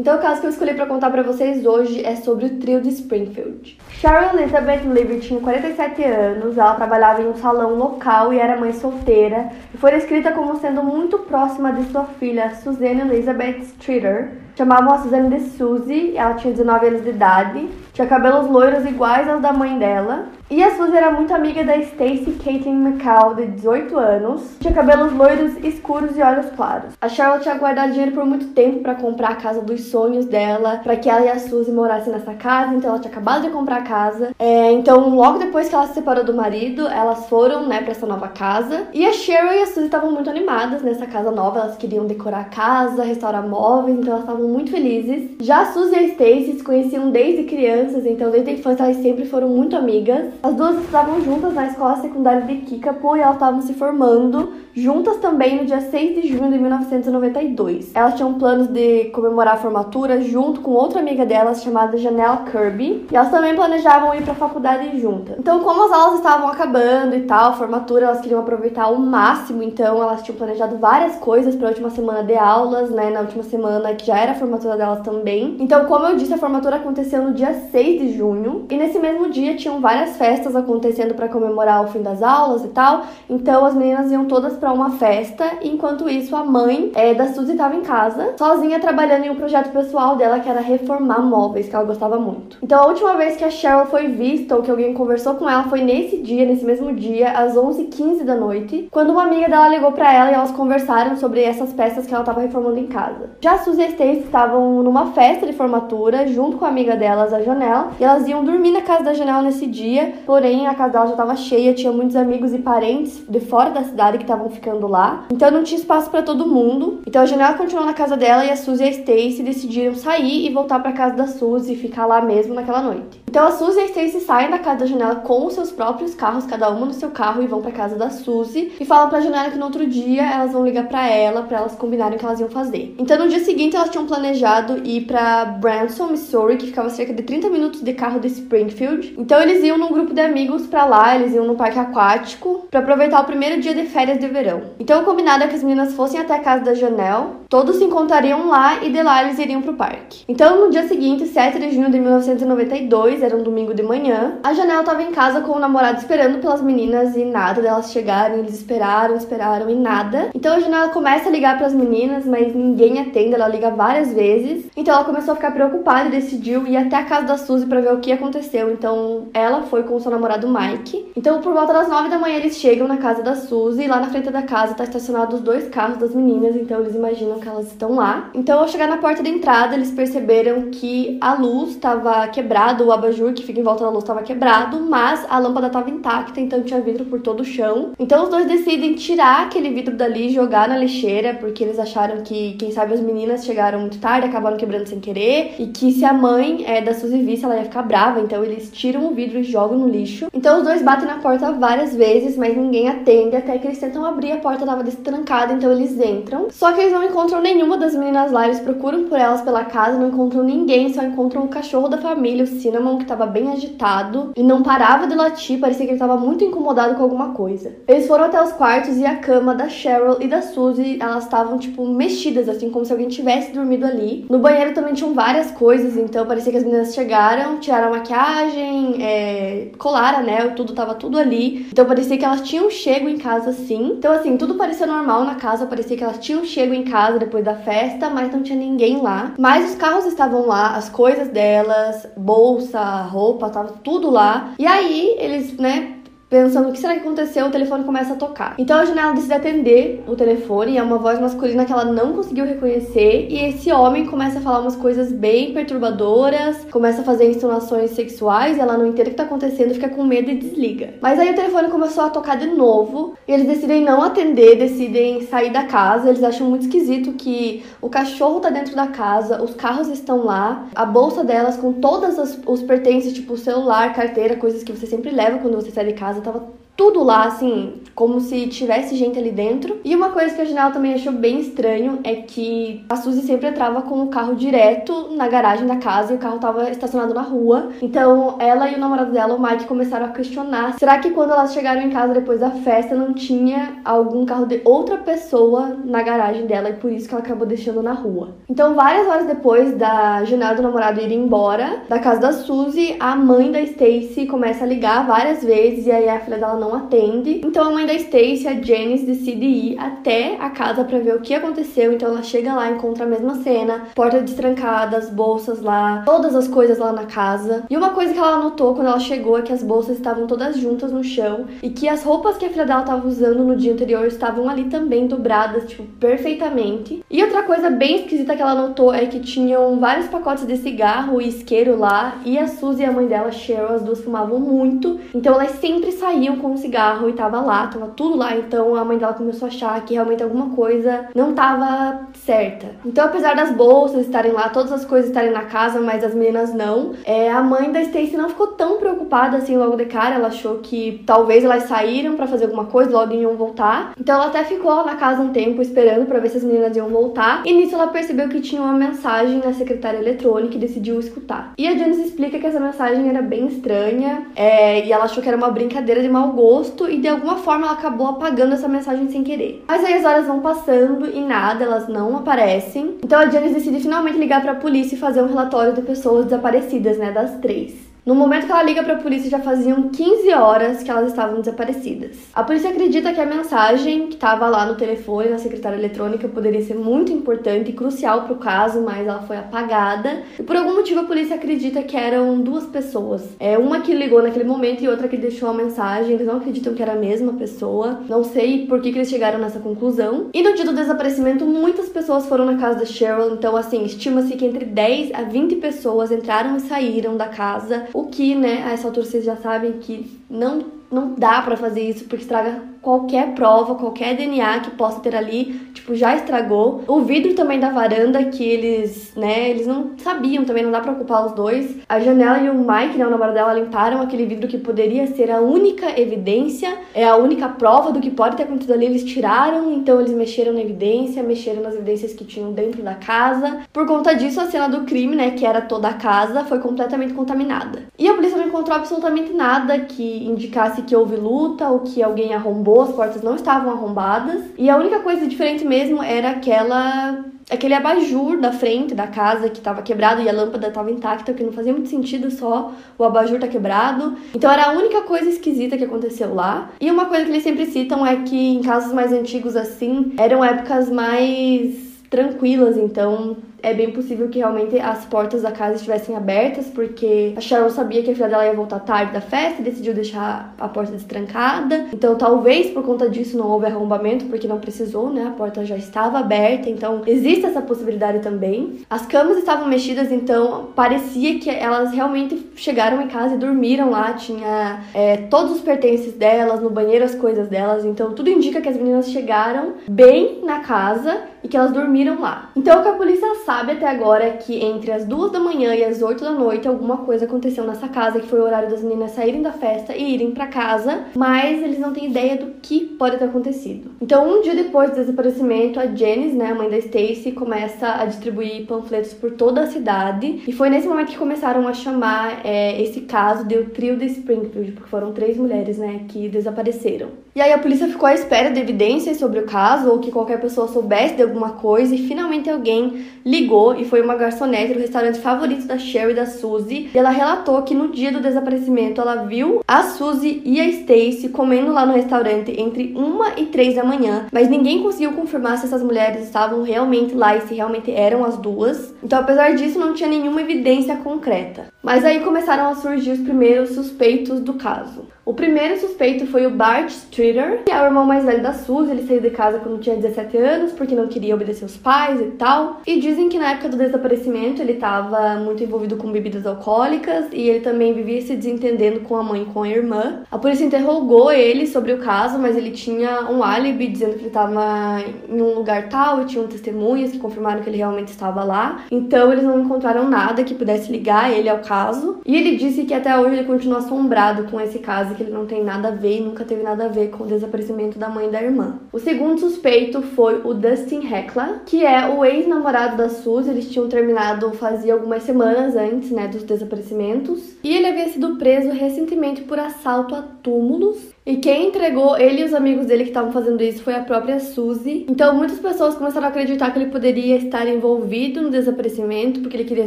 [0.00, 2.80] Então, o caso que eu escolhi para contar para vocês hoje é sobre o trio
[2.80, 3.78] de Springfield.
[3.90, 8.72] Sharon Elizabeth Levy tinha 47 anos, ela trabalhava em um salão local e era mãe
[8.72, 14.32] solteira, e foi descrita como sendo muito próxima de sua filha, Suzanne Elizabeth Streeter.
[14.56, 19.28] Chamavam a Suzanne de Suzy, ela tinha 19 anos de idade, tinha cabelos loiros iguais
[19.28, 20.26] aos da mãe dela.
[20.48, 24.56] E a Suzy era muito amiga da Stacy Caitlin McCall, de 18 anos.
[24.60, 26.92] Tinha cabelos loiros escuros e olhos claros.
[27.00, 30.80] A Charlotte tinha guardado dinheiro por muito tempo para comprar a casa dos sonhos dela,
[30.84, 33.78] para que ela e a Suzy morassem nessa casa, então ela tinha acabado de comprar
[33.78, 34.30] a casa.
[34.38, 38.06] É, então, logo depois que ela se separou do marido, elas foram, né, para essa
[38.06, 38.86] nova casa.
[38.92, 42.42] E a Cheryl e a Suzy estavam muito animadas nessa casa nova, elas queriam decorar
[42.42, 45.30] a casa, restaurar móveis, então elas estavam muito felizes.
[45.40, 48.96] Já a Suzy e a Stacy se conheciam desde crianças, então desde a infância elas
[48.98, 50.26] sempre foram muito amigas.
[50.42, 55.18] As duas estavam juntas na escola secundária de Kickapoo e elas estavam se formando juntas
[55.18, 57.94] também no dia 6 de junho de 1992.
[57.94, 63.06] Elas tinham planos de comemorar a formatura junto com outra amiga delas chamada Janelle Kirby,
[63.10, 65.36] e elas também planejavam ir para a faculdade juntas.
[65.38, 69.62] Então, como as aulas estavam acabando e tal, a formatura, elas queriam aproveitar ao máximo,
[69.62, 73.42] então elas tinham planejado várias coisas para a última semana de aulas, né, na última
[73.44, 75.56] semana que já era a formatura delas também.
[75.60, 79.30] Então, como eu disse, a formatura aconteceu no dia 6 de junho, e nesse mesmo
[79.30, 83.02] dia tinham várias festas acontecendo para comemorar o fim das aulas e tal.
[83.30, 87.52] Então, as meninas iam todas para uma festa, enquanto isso a mãe é, da Suzy
[87.52, 91.76] estava em casa, sozinha trabalhando em um projeto pessoal dela que era reformar móveis, que
[91.76, 92.56] ela gostava muito.
[92.62, 95.64] Então a última vez que a Cheryl foi vista ou que alguém conversou com ela
[95.64, 99.92] foi nesse dia, nesse mesmo dia, às 11h15 da noite, quando uma amiga dela ligou
[99.92, 103.32] para ela e elas conversaram sobre essas peças que ela estava reformando em casa.
[103.42, 106.96] Já a Suzy e a Stacy estavam numa festa de formatura junto com a amiga
[106.96, 110.74] delas, a Janelle, e elas iam dormir na casa da Janelle nesse dia, porém a
[110.74, 114.24] casa dela já estava cheia, tinha muitos amigos e parentes de fora da cidade que
[114.24, 115.26] estavam ficando lá.
[115.30, 117.00] Então não tinha espaço para todo mundo.
[117.06, 120.46] Então a Janela continuou na casa dela e a Suzy e a Stacy decidiram sair
[120.46, 123.22] e voltar para casa da Suzy e ficar lá mesmo naquela noite.
[123.28, 126.14] Então a Suzy e a Stacy saem da casa da Janela com os seus próprios
[126.14, 129.20] carros, cada uma no seu carro e vão para casa da Suzy e falam para
[129.20, 132.24] Janela que no outro dia elas vão ligar para ela para elas combinarem o que
[132.24, 132.94] elas iam fazer.
[132.98, 137.22] Então no dia seguinte elas tinham planejado ir para Branson, Missouri, que ficava cerca de
[137.22, 139.14] 30 minutos de carro de Springfield.
[139.18, 142.80] Então eles iam num grupo de amigos para lá, eles iam no parque aquático para
[142.80, 144.43] aproveitar o primeiro dia de férias de verão.
[144.78, 147.84] Então o combinado é que as meninas fossem até a casa da Janelle, todos se
[147.84, 150.24] encontrariam lá e de lá eles iriam pro parque.
[150.28, 154.52] Então no dia seguinte, 7 de junho de 1992, era um domingo de manhã, a
[154.52, 158.54] Janelle estava em casa com o namorado esperando pelas meninas e nada delas chegarem, eles
[158.54, 160.30] esperaram, esperaram e nada.
[160.34, 164.12] Então a Janelle começa a ligar para as meninas, mas ninguém atende, ela liga várias
[164.12, 164.66] vezes.
[164.76, 167.80] Então ela começou a ficar preocupada e decidiu ir até a casa da Suzy para
[167.80, 168.72] ver o que aconteceu.
[168.72, 171.12] Então ela foi com o seu namorado Mike.
[171.16, 174.00] Então por volta das 9 da manhã eles chegam na casa da Suzy e lá
[174.00, 177.48] na frente da casa tá estacionado os dois carros das meninas, então eles imaginam que
[177.48, 178.30] elas estão lá.
[178.34, 182.92] Então ao chegar na porta da entrada, eles perceberam que a luz estava quebrada, o
[182.92, 186.62] abajur que fica em volta da luz estava quebrado, mas a lâmpada estava intacta, então
[186.62, 187.92] tinha vidro por todo o chão.
[187.98, 192.22] Então os dois decidem tirar aquele vidro dali e jogar na lixeira, porque eles acharam
[192.22, 196.04] que, quem sabe, as meninas chegaram muito tarde, acabaram quebrando sem querer, e que se
[196.04, 199.38] a mãe é, da Suzy visse, ela ia ficar brava, então eles tiram o vidro
[199.38, 200.26] e jogam no lixo.
[200.34, 204.04] Então os dois batem na porta várias vezes, mas ninguém atende, até que eles tentam
[204.04, 206.48] abrir a porta tava destrancada, então eles entram.
[206.50, 209.98] Só que eles não encontram nenhuma das meninas lá, eles procuram por elas pela casa,
[209.98, 214.32] não encontram ninguém, só encontram o cachorro da família, o Cinnamon, que tava bem agitado
[214.36, 217.76] e não parava de latir, parecia que ele tava muito incomodado com alguma coisa.
[217.86, 221.58] Eles foram até os quartos e a cama da Cheryl e da Suzy, elas estavam
[221.58, 224.26] tipo mexidas, assim, como se alguém tivesse dormido ali.
[224.28, 229.02] No banheiro também tinham várias coisas, então parecia que as meninas chegaram, tiraram a maquiagem,
[229.02, 231.66] é, colaram anel, tudo tava tudo ali.
[231.70, 233.94] Então parecia que elas tinham chego em casa sim.
[233.98, 237.44] Então assim, tudo parecia normal na casa, parecia que elas tinham chego em casa depois
[237.44, 239.34] da festa, mas não tinha ninguém lá.
[239.38, 244.54] Mas os carros estavam lá, as coisas delas, bolsa, roupa, tava tudo lá.
[244.58, 245.93] E aí eles, né,
[246.34, 248.56] pensando o que será que aconteceu, o telefone começa a tocar.
[248.58, 252.44] Então a janela decide atender o telefone, é uma voz masculina que ela não conseguiu
[252.44, 257.92] reconhecer, e esse homem começa a falar umas coisas bem perturbadoras, começa a fazer insinuações
[257.92, 260.94] sexuais, ela não entende o que tá acontecendo, fica com medo e desliga.
[261.00, 265.20] Mas aí o telefone começou a tocar de novo, e eles decidem não atender, decidem
[265.28, 269.54] sair da casa, eles acham muito esquisito que o cachorro tá dentro da casa, os
[269.54, 274.72] carros estão lá, a bolsa delas com todos os pertences, tipo celular, carteira, coisas que
[274.72, 278.96] você sempre leva quando você sai de casa, tava tudo lá, assim, como se tivesse
[278.96, 279.80] gente ali dentro.
[279.84, 283.48] E uma coisa que a Janela também achou bem estranho é que a Suzy sempre
[283.48, 287.22] entrava com o carro direto na garagem da casa e o carro tava estacionado na
[287.22, 287.68] rua.
[287.80, 291.52] Então ela e o namorado dela, o Mike, começaram a questionar: será que quando elas
[291.52, 296.46] chegaram em casa depois da festa não tinha algum carro de outra pessoa na garagem
[296.46, 298.34] dela e por isso que ela acabou deixando na rua?
[298.48, 303.14] Então, várias horas depois da Janela do namorado ir embora da casa da Suzy, a
[303.14, 307.40] mãe da Stacy começa a ligar várias vezes e aí a filha dela não atende.
[307.44, 311.20] Então a mãe da Stacy, a Janice, decide ir até a casa para ver o
[311.20, 311.92] que aconteceu.
[311.92, 316.46] Então ela chega lá, encontra a mesma cena, porta destrancada, as bolsas lá, todas as
[316.46, 317.64] coisas lá na casa.
[317.68, 320.56] E uma coisa que ela notou quando ela chegou é que as bolsas estavam todas
[320.56, 323.72] juntas no chão e que as roupas que a filha dela estava usando no dia
[323.72, 327.04] anterior estavam ali também dobradas, tipo, perfeitamente.
[327.10, 331.20] E outra coisa bem esquisita que ela notou é que tinham vários pacotes de cigarro
[331.20, 335.00] e isqueiro lá, e a Suzy e a mãe dela, Cheryl, as duas fumavam muito.
[335.14, 338.36] Então elas sempre saíam com um cigarro e tava lá, tava tudo lá.
[338.36, 342.66] Então a mãe dela começou a achar que realmente alguma coisa não tava certa.
[342.84, 346.54] Então, apesar das bolsas estarem lá, todas as coisas estarem na casa, mas as meninas
[346.54, 350.14] não, é, a mãe da Stacy não ficou tão preocupada assim logo de cara.
[350.14, 353.92] Ela achou que talvez elas saíram para fazer alguma coisa, logo iam voltar.
[353.98, 356.88] Então ela até ficou na casa um tempo esperando para ver se as meninas iam
[356.88, 357.42] voltar.
[357.44, 361.52] E nisso ela percebeu que tinha uma mensagem na secretária eletrônica e decidiu escutar.
[361.58, 365.28] E a Janice explica que essa mensagem era bem estranha é, e ela achou que
[365.28, 366.43] era uma brincadeira de mau gosto
[366.90, 369.64] e de alguma forma ela acabou apagando essa mensagem sem querer.
[369.66, 372.96] Mas aí as horas vão passando e nada, elas não aparecem.
[373.02, 376.24] Então a Janice decide finalmente ligar para a polícia e fazer um relatório de pessoas
[376.24, 377.93] desaparecidas, né, das três.
[378.06, 381.40] No momento que ela liga para a polícia, já faziam 15 horas que elas estavam
[381.40, 382.18] desaparecidas.
[382.34, 386.60] A polícia acredita que a mensagem que estava lá no telefone, na secretária eletrônica, poderia
[386.60, 390.22] ser muito importante e crucial para o caso, mas ela foi apagada.
[390.38, 393.22] E por algum motivo a polícia acredita que eram duas pessoas.
[393.40, 396.12] É uma que ligou naquele momento e outra que deixou a mensagem.
[396.12, 398.02] Eles não acreditam que era a mesma pessoa.
[398.06, 400.28] Não sei por que, que eles chegaram nessa conclusão.
[400.34, 403.32] E no dia do desaparecimento, muitas pessoas foram na casa da Cheryl.
[403.32, 408.06] Então, assim, estima-se que entre 10 a 20 pessoas entraram e saíram da casa o
[408.06, 412.04] que, né, a essa altura vocês já sabem que não, não dá para fazer isso
[412.04, 416.84] porque estraga qualquer prova, qualquer DNA que possa ter ali, tipo, já estragou.
[416.86, 420.92] O vidro também da varanda que eles, né, eles não sabiam também, não dá pra
[420.92, 421.78] ocupar os dois.
[421.88, 425.30] A janela e o Mike, né, o namorado dela, limparam aquele vidro que poderia ser
[425.30, 429.72] a única evidência, é a única prova do que pode ter acontecido ali, eles tiraram,
[429.72, 433.62] então eles mexeram na evidência, mexeram nas evidências que tinham dentro da casa.
[433.72, 437.14] Por conta disso, a cena do crime, né, que era toda a casa, foi completamente
[437.14, 437.84] contaminada.
[437.98, 442.34] E a polícia não encontrou absolutamente nada que indicasse que houve luta ou que alguém
[442.34, 444.42] arrombou as portas não estavam arrombadas.
[444.56, 449.58] E a única coisa diferente mesmo era aquela aquele abajur da frente da casa que
[449.58, 453.04] estava quebrado e a lâmpada estava intacta, o que não fazia muito sentido só o
[453.04, 454.16] abajur tá quebrado.
[454.34, 456.70] Então era a única coisa esquisita que aconteceu lá.
[456.80, 460.42] E uma coisa que eles sempre citam é que em casos mais antigos assim, eram
[460.42, 466.66] épocas mais tranquilas, então é bem possível que realmente as portas da casa estivessem abertas,
[466.66, 469.94] porque a Cheryl sabia que a filha dela ia voltar tarde da festa e decidiu
[469.94, 471.86] deixar a porta destrancada.
[471.92, 475.28] Então, talvez por conta disso não houve arrombamento, porque não precisou, né?
[475.28, 478.80] A porta já estava aberta, então existe essa possibilidade também.
[478.90, 484.12] As camas estavam mexidas, então parecia que elas realmente chegaram em casa e dormiram lá.
[484.12, 488.68] Tinha é, todos os pertences delas, no banheiro as coisas delas, então tudo indica que
[488.68, 492.50] as meninas chegaram bem na casa e que elas dormiram lá.
[492.56, 495.84] Então, o que a polícia sabe até agora que entre as duas da manhã e
[495.84, 499.10] as oito da noite alguma coisa aconteceu nessa casa, que foi o horário das meninas
[499.10, 503.18] saírem da festa e irem para casa, mas eles não têm ideia do que pode
[503.18, 503.90] ter acontecido.
[504.00, 508.06] Então, um dia depois do desaparecimento, a Janice, né, a mãe da Stacy, começa a
[508.06, 512.80] distribuir panfletos por toda a cidade, e foi nesse momento que começaram a chamar é,
[512.80, 517.08] esse caso de o trio de Springfield, porque foram três mulheres, né, que desapareceram.
[517.34, 520.40] E aí a polícia ficou à espera de evidências sobre o caso ou que qualquer
[520.40, 525.18] pessoa soubesse de alguma coisa e finalmente alguém ligou e foi uma garçonete do restaurante
[525.18, 526.90] favorito da Sherry e da Suzy.
[526.94, 531.28] E ela relatou que no dia do desaparecimento ela viu a Suzy e a Stacy
[531.30, 535.66] comendo lá no restaurante entre uma e três da manhã, mas ninguém conseguiu confirmar se
[535.66, 538.94] essas mulheres estavam realmente lá e se realmente eram as duas.
[539.02, 541.66] Então, apesar disso, não tinha nenhuma evidência concreta.
[541.82, 545.13] Mas aí começaram a surgir os primeiros suspeitos do caso.
[545.26, 548.90] O primeiro suspeito foi o Bart Streeter, que é o irmão mais velho da Suzy.
[548.90, 552.32] Ele saiu de casa quando tinha 17 anos porque não queria obedecer os pais e
[552.32, 552.82] tal.
[552.86, 557.48] E dizem que na época do desaparecimento ele estava muito envolvido com bebidas alcoólicas e
[557.48, 560.24] ele também vivia se desentendendo com a mãe e com a irmã.
[560.30, 564.26] A polícia interrogou ele sobre o caso, mas ele tinha um álibi dizendo que ele
[564.26, 568.84] estava em um lugar tal e tinham testemunhas que confirmaram que ele realmente estava lá.
[568.90, 572.20] Então eles não encontraram nada que pudesse ligar ele ao caso.
[572.26, 575.46] E ele disse que até hoje ele continua assombrado com esse caso que ele não
[575.46, 578.28] tem nada a ver e nunca teve nada a ver com o desaparecimento da mãe
[578.28, 578.80] e da irmã.
[578.92, 583.50] O segundo suspeito foi o Dustin Heckler, que é o ex-namorado da Suzy.
[583.50, 587.56] Eles tinham terminado fazia algumas semanas antes, né, dos desaparecimentos.
[587.62, 592.44] E ele havia sido preso recentemente por assalto a túmulos e quem entregou ele e
[592.44, 595.06] os amigos dele que estavam fazendo isso foi a própria Suzy.
[595.08, 599.64] Então muitas pessoas começaram a acreditar que ele poderia estar envolvido no desaparecimento porque ele
[599.64, 599.86] queria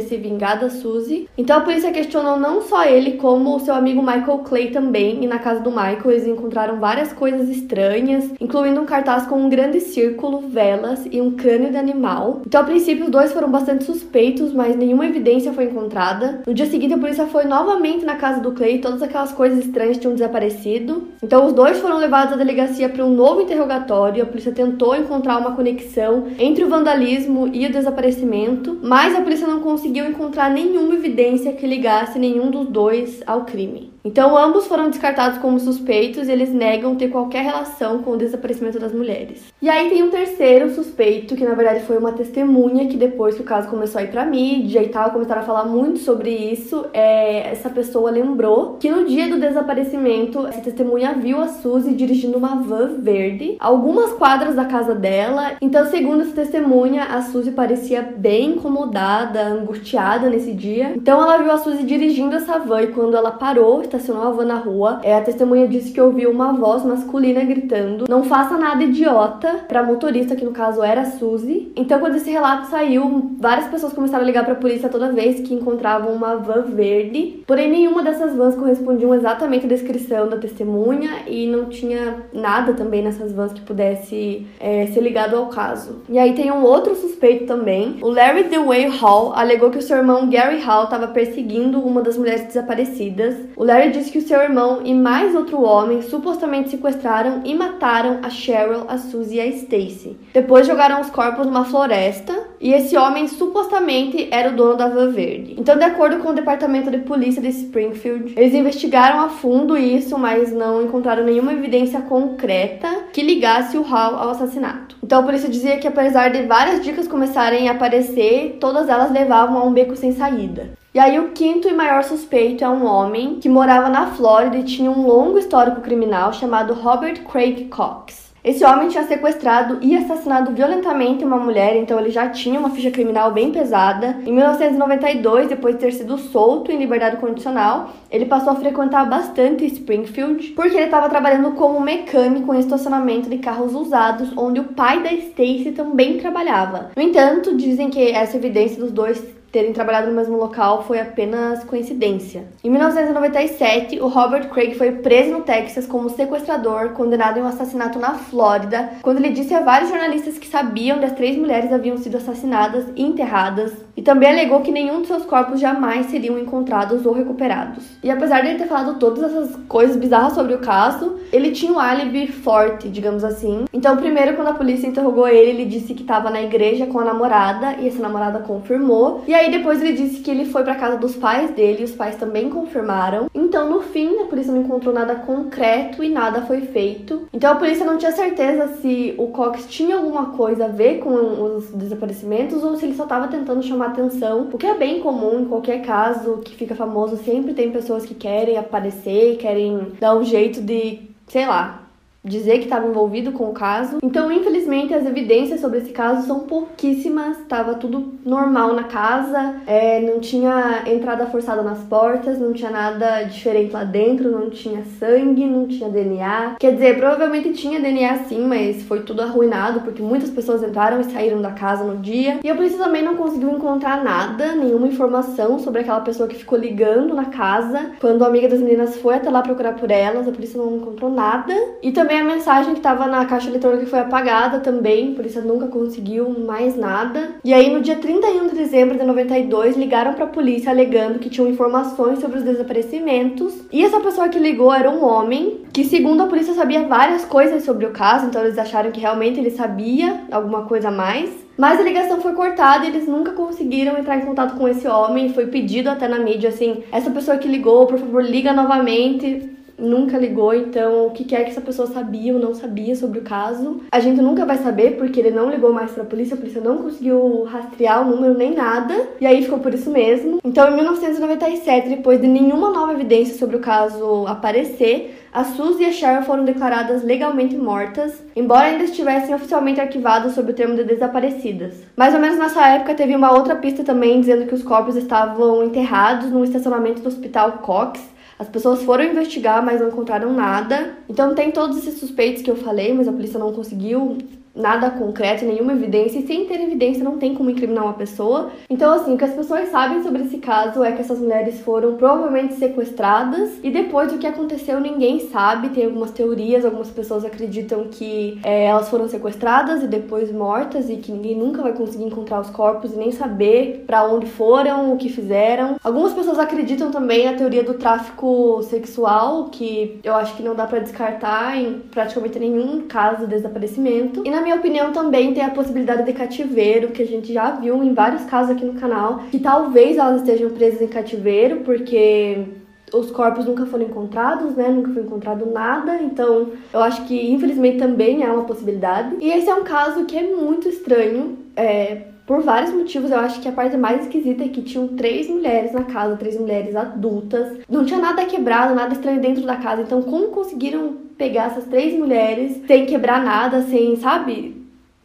[0.00, 1.28] se vingar da Suzy.
[1.38, 5.22] Então a polícia questionou não só ele, como o seu amigo Michael Clay também.
[5.22, 9.48] E na casa do Michael eles encontraram várias coisas estranhas, incluindo um cartaz com um
[9.48, 12.42] grande círculo, velas e um crânio de animal.
[12.46, 16.42] Então a princípio os dois foram bastante suspeitos, mas nenhuma evidência foi encontrada.
[16.44, 19.60] No dia seguinte a polícia foi novamente na casa do Clay e todas aquelas coisas
[19.64, 21.06] estranhas tinham desaparecido.
[21.28, 24.22] Então os dois foram levados à delegacia para um novo interrogatório.
[24.22, 29.46] A polícia tentou encontrar uma conexão entre o vandalismo e o desaparecimento, mas a polícia
[29.46, 33.92] não conseguiu encontrar nenhuma evidência que ligasse nenhum dos dois ao crime.
[34.04, 38.78] Então, ambos foram descartados como suspeitos e eles negam ter qualquer relação com o desaparecimento
[38.78, 39.52] das mulheres.
[39.60, 43.42] E aí tem um terceiro suspeito, que na verdade foi uma testemunha que depois que
[43.42, 46.86] o caso começou a ir pra mídia e tal, começaram a falar muito sobre isso,
[46.92, 52.38] é, essa pessoa lembrou que no dia do desaparecimento, essa testemunha viu a Suzy dirigindo
[52.38, 55.52] uma van verde algumas quadras da casa dela.
[55.60, 60.92] Então, segundo essa testemunha, a Suzy parecia bem incomodada, angustiada nesse dia.
[60.94, 64.44] Então, ela viu a Suzy dirigindo essa van e quando ela parou, estacionou a van
[64.44, 65.00] na rua.
[65.02, 69.82] É, a testemunha disse que ouviu uma voz masculina gritando: Não faça nada idiota, pra
[69.82, 71.72] motorista, que no caso era a Suzy.
[71.76, 75.54] Então, quando esse relato saiu, várias pessoas começaram a ligar pra polícia toda vez que
[75.54, 77.42] encontravam uma van verde.
[77.46, 83.02] Porém, nenhuma dessas vans correspondiam exatamente à descrição da testemunha e não tinha nada também
[83.02, 86.02] nessas vans que pudesse é, ser ligado ao caso.
[86.08, 87.96] E aí tem um outro suspeito também.
[88.02, 92.16] O Larry DeWay Hall alegou que o seu irmão Gary Hall estava perseguindo uma das
[92.16, 93.34] mulheres desaparecidas.
[93.56, 98.18] O Larry Disse que o seu irmão e mais outro homem supostamente sequestraram e mataram
[98.22, 100.16] a Cheryl, a Suzy e a Stacy.
[100.32, 105.10] Depois jogaram os corpos numa floresta e esse homem supostamente era o dono da van
[105.10, 105.54] verde.
[105.58, 110.18] Então, de acordo com o departamento de polícia de Springfield, eles investigaram a fundo isso,
[110.18, 114.96] mas não encontraram nenhuma evidência concreta que ligasse o Hall ao assassinato.
[115.02, 119.58] Então, a polícia dizia que apesar de várias dicas começarem a aparecer, todas elas levavam
[119.58, 120.77] a um beco sem saída.
[120.98, 124.64] E aí o quinto e maior suspeito é um homem que morava na Flórida e
[124.64, 128.34] tinha um longo histórico criminal chamado Robert Craig Cox.
[128.42, 132.90] Esse homem tinha sequestrado e assassinado violentamente uma mulher, então ele já tinha uma ficha
[132.90, 134.16] criminal bem pesada.
[134.26, 139.66] Em 1992, depois de ter sido solto em liberdade condicional, ele passou a frequentar bastante
[139.66, 145.00] Springfield, porque ele estava trabalhando como mecânico em estacionamento de carros usados, onde o pai
[145.00, 146.90] da Stacy também trabalhava.
[146.96, 151.64] No entanto, dizem que essa evidência dos dois terem trabalhado no mesmo local foi apenas
[151.64, 152.44] coincidência.
[152.62, 157.98] Em 1997, o Robert Craig foi preso no Texas como sequestrador, condenado em um assassinato
[157.98, 161.96] na Flórida, quando ele disse a vários jornalistas que sabiam que as três mulheres haviam
[161.96, 167.04] sido assassinadas e enterradas, e também alegou que nenhum de seus corpos jamais seriam encontrados
[167.04, 167.84] ou recuperados.
[168.02, 171.72] E apesar de ele ter falado todas essas coisas bizarras sobre o caso, ele tinha
[171.72, 173.64] um álibi forte, digamos assim.
[173.72, 177.04] Então, primeiro, quando a polícia interrogou ele, ele disse que estava na igreja com a
[177.04, 179.24] namorada, e essa namorada confirmou.
[179.26, 182.16] E aí depois ele disse que ele foi para casa dos pais dele, os pais
[182.16, 183.30] também confirmaram.
[183.34, 187.28] Então, no fim, a polícia não encontrou nada concreto e nada foi feito.
[187.32, 191.10] Então, a polícia não tinha certeza se o Cox tinha alguma coisa a ver com
[191.10, 195.40] os desaparecimentos ou se ele só estava tentando chamar atenção, o que é bem comum
[195.40, 200.24] em qualquer caso que fica famoso, sempre tem pessoas que querem aparecer, querem dar um
[200.24, 201.87] jeito de, sei lá,
[202.24, 203.98] dizer que estava envolvido com o caso.
[204.02, 207.38] Então, infelizmente, as evidências sobre esse caso são pouquíssimas.
[207.48, 213.22] Tava tudo normal na casa, é, não tinha entrada forçada nas portas, não tinha nada
[213.22, 216.56] diferente lá dentro, não tinha sangue, não tinha DNA.
[216.58, 221.04] Quer dizer, provavelmente tinha DNA sim, mas foi tudo arruinado porque muitas pessoas entraram e
[221.04, 222.40] saíram da casa no dia.
[222.42, 226.58] E a polícia também não conseguiu encontrar nada, nenhuma informação sobre aquela pessoa que ficou
[226.58, 227.92] ligando na casa.
[228.00, 231.10] Quando a amiga das meninas foi até lá procurar por elas, a polícia não encontrou
[231.10, 231.54] nada.
[231.82, 235.66] E também a mensagem que estava na caixa eletrônica foi apagada também, por isso nunca
[235.66, 237.36] conseguiu mais nada.
[237.44, 241.28] E aí no dia 31 de dezembro de 92 ligaram para a polícia alegando que
[241.28, 243.54] tinham informações sobre os desaparecimentos.
[243.72, 247.64] E essa pessoa que ligou era um homem que, segundo a polícia, sabia várias coisas
[247.64, 251.30] sobre o caso, então eles acharam que realmente ele sabia alguma coisa a mais.
[251.58, 255.32] Mas a ligação foi cortada e eles nunca conseguiram entrar em contato com esse homem.
[255.32, 260.18] Foi pedido até na mídia assim: essa pessoa que ligou, por favor, liga novamente nunca
[260.18, 263.82] ligou, então o que quer que essa pessoa sabia ou não sabia sobre o caso.
[263.92, 266.60] A gente nunca vai saber porque ele não ligou mais para a polícia, a polícia
[266.60, 270.40] não conseguiu rastrear o número nem nada, e aí ficou por isso mesmo.
[270.44, 275.86] Então, em 1997, depois de nenhuma nova evidência sobre o caso aparecer, a Suzy e
[275.86, 280.84] a Cheryl foram declaradas legalmente mortas, embora ainda estivessem oficialmente arquivadas sob o termo de
[280.84, 281.74] desaparecidas.
[281.96, 285.62] Mais ou menos nessa época teve uma outra pista também dizendo que os corpos estavam
[285.62, 288.00] enterrados no estacionamento do Hospital Cox,
[288.38, 290.94] as pessoas foram investigar, mas não encontraram nada.
[291.08, 294.16] Então tem todos esses suspeitos que eu falei, mas a polícia não conseguiu
[294.58, 298.50] nada concreto, nenhuma evidência, e sem ter evidência não tem como incriminar uma pessoa.
[298.68, 301.94] Então, assim, o que as pessoas sabem sobre esse caso é que essas mulheres foram
[301.96, 305.68] provavelmente sequestradas e depois do que aconteceu ninguém sabe.
[305.70, 310.96] Tem algumas teorias, algumas pessoas acreditam que é, elas foram sequestradas e depois mortas e
[310.96, 314.96] que ninguém nunca vai conseguir encontrar os corpos e nem saber para onde foram, o
[314.96, 315.76] que fizeram.
[315.84, 320.66] Algumas pessoas acreditam também a teoria do tráfico sexual, que eu acho que não dá
[320.66, 324.22] para descartar em praticamente nenhum caso de desaparecimento.
[324.24, 327.82] E na minha opinião, também tem a possibilidade de cativeiro, que a gente já viu
[327.84, 332.46] em vários casos aqui no canal, que talvez elas estejam presas em cativeiro, porque
[332.92, 334.70] os corpos nunca foram encontrados, né?
[334.70, 336.00] Nunca foi encontrado nada.
[336.02, 339.16] Então, eu acho que infelizmente também é uma possibilidade.
[339.20, 341.36] E esse é um caso que é muito estranho.
[341.54, 345.28] É, por vários motivos, eu acho que a parte mais esquisita é que tinham três
[345.28, 347.58] mulheres na casa, três mulheres adultas.
[347.68, 349.82] Não tinha nada quebrado, nada estranho dentro da casa.
[349.82, 354.57] Então, como conseguiram pegar essas três mulheres sem quebrar nada, sem, sabe?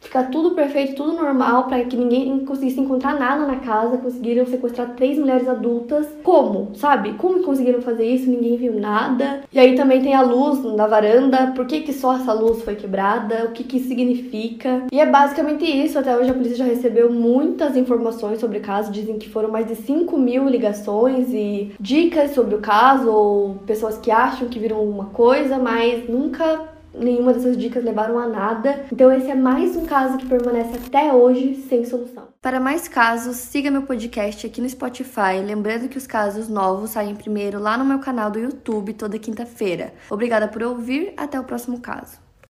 [0.04, 3.98] Ficar tudo perfeito, tudo normal, para que ninguém conseguisse encontrar nada na casa.
[3.98, 6.06] Conseguiram sequestrar três mulheres adultas.
[6.22, 6.70] Como?
[6.76, 7.14] Sabe?
[7.14, 8.30] Como conseguiram fazer isso?
[8.30, 9.40] Ninguém viu nada.
[9.52, 11.52] E aí também tem a luz na varanda.
[11.56, 13.46] Por que, que só essa luz foi quebrada?
[13.46, 14.84] O que, que isso significa?
[14.92, 15.98] E é basicamente isso.
[15.98, 18.92] Até hoje a polícia já recebeu muitas informações sobre o caso.
[18.92, 23.96] Dizem que foram mais de 5 mil ligações e dicas sobre o caso, ou pessoas
[23.96, 28.84] que acham que viram alguma coisa, mas nunca nenhuma dessas dicas levaram a nada.
[28.92, 32.28] Então esse é mais um caso que permanece até hoje sem solução.
[32.40, 37.14] Para mais casos, siga meu podcast aqui no Spotify, lembrando que os casos novos saem
[37.14, 39.94] primeiro lá no meu canal do YouTube toda quinta-feira.
[40.10, 42.23] Obrigada por ouvir, até o próximo caso.